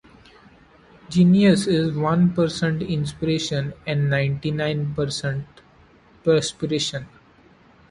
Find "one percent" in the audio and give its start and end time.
1.95-2.81